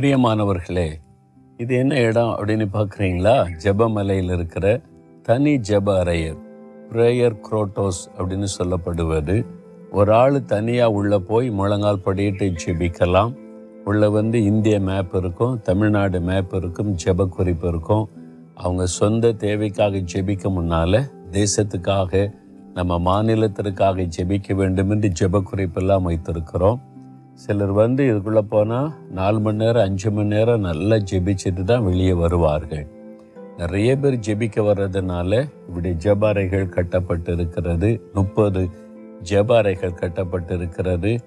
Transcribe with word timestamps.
பிரியமானவர்களே 0.00 0.92
இது 1.56 1.76
என்ன 1.76 2.00
இடம் 2.00 2.28
அப்படின்னு 2.28 2.66
பார்க்குறீங்களா? 2.72 3.46
ஜெபமலையில் 3.62 4.34
இருக்கிற 4.34 4.80
தனி 5.22 5.58
ஜெப 5.58 6.02
அறையர் 6.02 6.38
ப்ரேயர் 6.90 7.36
குரோட்டோஸ் 7.50 8.00
அப்படின்னு 8.18 8.46
சொல்லப்படுவது. 8.58 9.46
ஒரு 9.92 10.12
ஆள் 10.12 10.44
தனியாக 10.44 10.92
உள்ளே 10.92 11.18
போய் 11.18 11.50
முழங்கால் 11.50 12.00
படியிட்டு 12.04 12.56
ஜெபிக்கலாம். 12.66 13.34
உள்ளே 13.84 14.06
வந்து 14.06 14.44
இந்திய 14.44 14.80
மேப் 14.80 15.14
இருக்கும் 15.14 15.60
தமிழ்நாடு 15.60 16.20
மேப் 16.20 16.54
இருக்கும் 16.54 16.96
ஜெப 17.04 17.28
குறிப்பு 17.28 17.68
இருக்கும். 17.68 18.08
அவங்க 18.54 18.86
சொந்த 18.86 19.32
தேவைக்காக 19.32 19.96
ஜெபிக்க 19.96 20.50
முன்னால் 20.50 21.10
தேசத்துக்காக 21.30 22.34
நம்ம 22.74 22.98
மாநிலத்திற்காக 22.98 24.08
ஜெபிக்க 24.16 24.54
வேண்டும் 24.54 24.90
என்று 24.90 25.12
ஜெப 25.20 25.42
குறிப்பெல்லாம் 25.52 26.02
வைத்திருக்கிறோம். 26.02 26.80
சிலர் 27.34 27.72
வந்து 27.72 28.02
இதுக்குள்ளே 28.12 28.38
போனால் 28.38 28.90
நாலு 29.10 29.40
மணி 29.40 29.56
நேரம் 29.56 29.82
அஞ்சு 29.82 30.10
மணி 30.10 30.28
நேரம் 30.28 30.60
நல்லா 30.60 30.96
ஜெபிச்சுட்டு 30.96 31.62
தான் 31.64 31.84
வெளியே 31.84 32.12
வருவார்கள். 32.12 32.86
நிறைய 33.56 33.96
பேர் 33.96 34.18
ஜெபிக்க 34.18 34.60
வர்றதுனால 34.60 35.50
இப்படி 35.68 35.90
ஜெபாறைகள் 35.90 36.68
கட்டப்பட்டு 36.68 37.32
இருக்கிறது. 37.32 38.00
முப்பது 38.14 38.68
ஜெபாறைகள் 39.30 39.94
கட்டப்பட்டு 39.94 40.54
இருக்கிறது. 40.54 41.20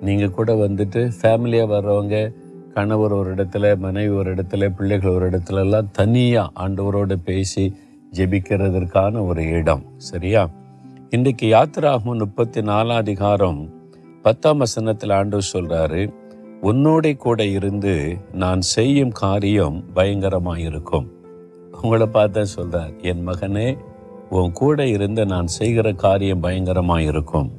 நீங்கள் 0.00 0.30
கூட 0.30 0.54
வந்துட்டு 0.54 1.10
ஃபேமிலியாக 1.22 1.72
வர்றவங்க 1.72 2.34
கணவர் 2.74 3.12
ஒரு 3.12 3.34
இடத்துல 3.34 3.76
மனைவி 3.76 4.14
ஒரு 4.14 4.34
இடத்துல 4.34 4.68
பிள்ளைகள் 4.68 5.12
ஒரு 5.12 5.30
இடத்துலலாம் 5.30 5.90
தனியாக 5.92 6.68
ஆண்டவரோடு 6.68 7.16
பேசி 7.24 7.76
ஜெபிக்கிறதற்கான 8.12 9.26
ஒரு 9.26 9.48
இடம். 9.48 9.84
சரியா? 9.96 10.48
இன்றைக்கு 11.10 11.46
யாத்திராகும் 11.46 12.18
முப்பத்தி 12.18 12.60
நாலாம் 12.60 13.02
அதிகாரம் 13.04 13.80
பத்தாம் 14.22 14.58
வசனத்தில் 14.58 15.10
ஆண்டவர் 15.10 15.50
சொல்றாரு 15.52 16.12
உன்னோட 16.62 17.16
கூட 17.16 17.46
இருந்து 17.46 18.16
நான் 18.32 18.60
செய்யும் 18.60 19.10
காரியம் 19.10 19.84
பயங்கரமாக 19.94 20.60
இருக்கும் 20.60 21.12
உங்களை 21.82 22.06
பார்த்தா 22.06 22.46
சொல்றார் 22.56 23.02
என் 23.02 23.28
மகனே 23.28 23.78
உன் 24.30 24.52
கூட 24.52 24.86
இருந்து 24.86 25.26
நான் 25.26 25.46
செய்கிற 25.46 25.92
காரியம் 25.92 26.40
பயங்கரமாக 26.40 27.02
இருக்கும் 27.02 27.50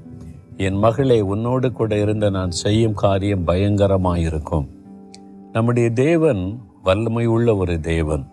என் 0.58 0.78
மகளே 0.78 1.22
உன்னோடு 1.22 1.72
கூட 1.72 1.98
இருந்து 1.98 2.32
நான் 2.32 2.52
செய்யும் 2.52 2.94
காரியம் 2.94 3.44
பயங்கரமாக 3.44 4.20
இருக்கும் 4.20 4.70
நம்முடைய 5.52 5.90
தேவன் 5.90 6.60
வல்லமை 6.84 7.26
உள்ள 7.26 7.56
ஒரு 7.56 7.80
தேவன். 7.80 8.24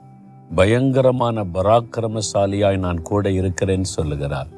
பயங்கரமான 0.54 1.44
பராக்கிரமசாலியாய் 1.44 2.78
நான் 2.78 3.02
கூட 3.02 3.28
இருக்கிறேன்னு 3.30 3.88
சொல்லுகிறார். 3.96 4.48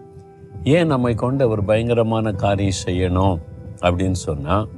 ஏன் 0.64 0.86
நம்மை 0.86 1.14
கொண்டு 1.14 1.44
அவர் 1.44 1.64
பயங்கரமான 1.64 2.32
காரியம் 2.32 2.82
செய்யணும்? 2.86 3.38
அப்படின்னு 3.82 4.20
சொன்னால் 4.26 4.68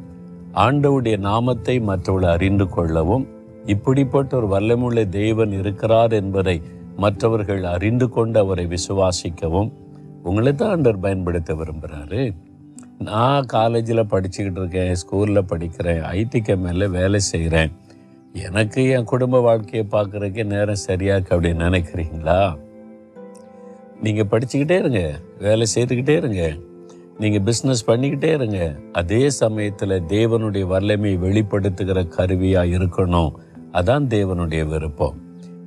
ஆண்டவுடைய 0.54 1.16
நாமத்தை 1.18 1.80
மற்றவர்கள் 1.80 2.30
அறிந்து 2.30 2.68
கொள்ளவும் 2.68 3.28
இப்படிப்பட்ட 3.66 4.36
ஒரு 4.36 4.46
வல்லமுள்ள 4.46 5.08
தேவன் 5.08 5.52
இருக்கிறார் 5.52 6.12
என்பதை 6.12 6.62
மற்றவர்கள் 6.96 7.62
அறிந்து 7.64 8.08
கொண்டு 8.08 8.38
அவரை 8.38 8.66
விசுவாசிக்கவும். 8.66 9.70
உங்களை 10.22 10.54
தான் 10.54 10.70
ஆண்டவர் 10.70 11.00
பயன்படுத்த 11.00 11.54
விரும்புகிறாரு 11.54 12.34
நான் 12.98 13.46
காலேஜில் 13.46 14.10
படிச்சுக்கிட்டு 14.10 14.60
இருக்கேன் 14.60 14.92
ஸ்கூலில் 14.94 15.48
படிக்கிறேன் 15.48 16.02
ஐடிக்கு 16.18 16.56
மேலே 16.56 16.86
வேலை 16.86 17.20
செய்கிறேன் 17.20 17.72
எனக்கு 18.32 18.88
என் 18.88 19.04
குடும்ப 19.04 19.40
வாழ்க்கையை 19.40 19.86
பார்க்குறதுக்கே 19.90 20.44
நேரம் 20.44 20.84
சரியாக்கு 20.86 21.30
அப்படின்னு 21.34 21.66
நினைக்கிறீங்களா? 21.68 22.56
நீங்கள் 24.02 24.30
படிச்சுக்கிட்டே 24.30 24.78
இருங்க 24.78 25.02
வேலை 25.38 25.66
செய்துக்கிட்டே 25.74 26.16
இருங்க. 26.16 26.56
நீங்கள் 27.18 27.42
பிஸ்னஸ் 27.42 27.86
பண்ணிக்கிட்டே 27.86 28.30
இருங்க. 28.32 28.76
அதே 28.92 29.30
சமயத்தில் 29.30 30.02
தேவனுடைய 30.08 30.66
வல்லமையை 30.66 31.18
வெளிப்படுத்துகிற 31.18 32.08
கருவியாக 32.08 32.66
இருக்கணும். 32.66 33.30
அதான் 33.72 34.06
தேவனுடைய 34.06 34.68
விருப்பம். 34.68 35.14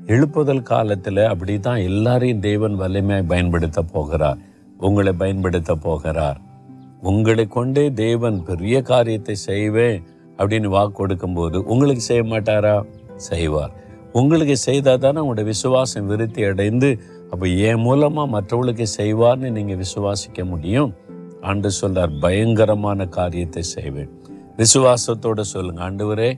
எழுப்புதல் 0.06 0.62
காலத்தில் 0.62 1.24
அப்படி 1.26 1.60
தான் 1.60 1.78
எல்லாரையும் 1.78 2.40
தேவன் 2.40 2.76
வல்லமையாய் 2.82 3.26
பயன்படுத்த 3.28 3.82
போகிறார். 3.82 4.38
உங்களை 4.78 5.14
பயன்படுத்த 5.14 5.76
போகிறார். 5.76 6.38
உங்களை 7.02 7.48
கொண்டே 7.48 7.92
தேவன் 7.94 8.44
பெரிய 8.44 8.82
காரியத்தை 8.82 9.36
செய்வேன் 9.36 10.04
அப்படின்னு 10.38 10.66
வாக்கு 10.66 10.92
கொடுக்கும்போது 10.92 11.66
உங்களுக்கு 11.66 12.02
செய்ய 12.02 12.24
மாட்டாரா? 12.24 12.86
செய்வார். 13.16 13.74
உங்களுக்கு 14.12 14.58
செய்தால் 14.58 15.00
தானே 15.00 15.20
உங்களோட 15.20 15.44
விசுவாசம் 15.44 16.08
விருத்தி 16.08 16.44
அடைந்து 16.44 17.00
அப்போ 17.32 17.48
என் 17.48 17.80
மூலமாக 17.80 18.32
மற்றவங்களுக்கு 18.36 18.86
செய்வார்னு 18.98 19.50
நீங்கள் 19.50 19.80
விசுவாசிக்க 19.84 20.46
முடியும். 20.46 20.94
ஆண்டு 21.48 21.70
சொல்றார் 21.80 22.14
பயங்கரமான 22.24 23.08
காரியத்தை 23.18 23.64
செய்வேன். 23.76 24.12
விசுவாசத்தோடு 24.60 25.44
சொல்லுங்க 25.54 25.82
ஆண்டவரே 25.88 26.30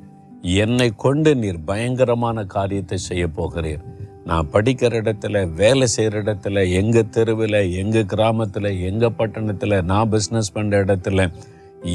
என்னை 0.63 0.89
கொண்டு 1.03 1.31
நீர் 1.43 1.61
பயங்கரமான 1.69 2.43
காரியத்தை 2.55 2.97
செய்ய 3.09 3.23
போகிறீர். 3.37 3.83
நான் 4.29 4.49
படிக்கிற 4.53 4.99
இடத்துல 5.01 5.35
வேலை 5.61 5.85
செய்கிற 5.93 6.15
இடத்துல 6.23 6.63
எங்கள் 6.79 7.11
தெருவில் 7.15 7.59
எங்கள் 7.81 8.09
கிராமத்தில் 8.13 8.69
எங்கள் 8.89 9.15
பட்டணத்தில் 9.19 9.75
நான் 9.91 10.11
பிஸ்னஸ் 10.13 10.53
பண்ணுற 10.57 10.81
இடத்துல 10.85 11.25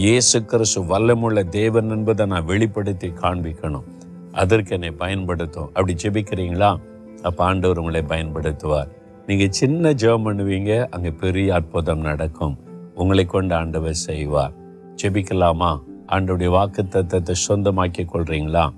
இயேசு 0.03 0.39
கிறிஸ்து 0.51 0.81
வல்லமுள்ள 0.91 1.41
தேவன் 1.59 1.91
என்பதை 1.97 2.25
நான் 2.33 2.49
வெளிப்படுத்தி 2.51 3.09
காண்பிக்கணும். 3.23 3.89
அதற்கு 4.43 4.73
என்னை 4.77 4.91
பயன்படுத்தும். 5.03 5.71
அப்படி 5.75 5.95
ஜெபிக்கிறீங்களா? 6.03 6.71
அப்போ 7.29 7.41
ஆண்டவர் 7.49 7.81
உங்களை 7.83 8.03
பயன்படுத்துவார். 8.13 8.91
நீங்கள் 9.27 9.53
சின்ன 9.61 9.93
ஜெபம் 10.03 10.27
பண்ணுவீங்க 10.29 10.73
அங்கே 10.95 11.13
பெரிய 11.25 11.49
அற்புதம் 11.59 12.07
நடக்கும். 12.09 12.57
உங்களை 12.95 13.25
கொண்டு 13.25 13.55
ஆண்டவர் 13.55 13.95
செய்வார். 13.95 14.53
ஜெபிக்கலாமா? 15.03 15.81
ஆண்டவருடைய 16.09 16.49
வாக்கு 16.49 16.83
தத்தத்தை 16.83 17.35
சொந்தமாக்கி 17.49 18.07
கொள்றீங்களா? 18.15 18.73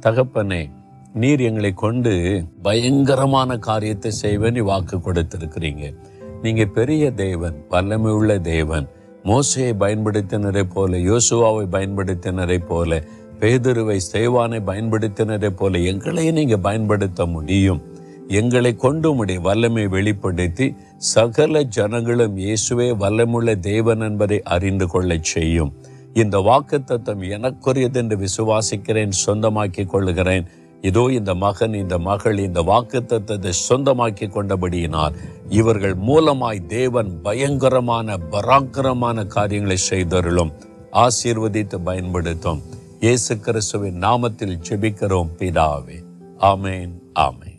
தகப்பனே 0.00 0.70
நீர் 1.14 1.40
எங்களை 1.40 1.72
கொண்டு 1.72 2.44
பயங்கரமான 2.62 3.58
காரியத்தை 3.58 4.12
செய்வேன்னு 4.22 4.58
வாக்கு 4.58 4.96
கொடுத்திருக்கிறீங்க. 4.96 5.94
நீங்க 6.42 6.64
பெரிய 6.64 7.10
தேவன் 7.10 7.64
வல்லமை 7.68 8.12
உள்ள 8.12 8.38
தேவன். 8.38 8.88
மோசையை 9.24 9.72
பயன்படுத்தினரை 9.80 10.62
போல 10.62 10.96
யோசுவாவை 10.96 11.66
பயன்படுத்தினரை 11.66 12.66
போல 12.66 13.02
பேதுருவை 13.40 13.98
சேவானை 14.12 14.60
பயன்படுத்தினரை 14.66 15.50
போல 15.50 15.78
எங்களையும் 15.78 16.34
நீங்க 16.34 16.56
பயன்படுத்த 16.56 17.26
முடியும். 17.26 17.82
எங்களை 18.28 18.76
கொண்டு 18.76 19.14
உம்முடைய 19.14 19.40
வல்லமை 19.40 19.86
வெளிப்படுத்தி 19.86 20.74
சகல 20.98 21.62
ஜனங்களும் 21.62 22.36
இயேசுவே 22.36 22.86
வல்லமுள்ள 23.00 23.58
தேவன் 23.58 24.00
என்பதை 24.00 24.42
அறிந்து 24.42 24.86
கொள்ளச் 24.88 25.24
செய்யும். 25.24 25.72
இந்த 26.12 26.38
வாக்குத்தத்தம் 26.38 27.22
எனக்குரியது 27.36 27.94
என்று 27.94 28.16
விசுவாசிக்கிறேன் 28.16 29.12
சொந்தமாக்கி 29.26 29.86
கொள்ளுகிறேன். 29.86 30.46
இதோ 30.82 31.08
இந்த 31.10 31.34
மகன் 31.34 31.74
இந்த 31.74 31.98
மகள் 31.98 32.38
இந்த 32.38 32.62
வாக்குத்தத்தத்தை 32.62 33.52
சொந்தமாக்கி 33.68 34.26
கொண்டபடியினால் 34.26 35.14
இவர்கள் 35.48 35.94
மூலமாய் 35.94 36.66
தேவன் 36.66 37.22
பயங்கரமான 37.22 38.16
பராக்கிரமான 38.30 39.26
காரியங்களை 39.26 39.76
செய்தருளும். 39.90 40.52
ஆசீர்வதித்து 40.92 41.78
பயன்படுத்தும். 41.84 42.62
இயேசு 43.00 43.38
கிறிஸ்துவின் 43.38 44.00
நாமத்தில் 44.00 44.58
ஜெபிக்கிறோம் 44.68 45.30
பிதாவே. 45.38 46.00
ஆமேன் 46.38 46.94
ஆமேன். 47.14 47.57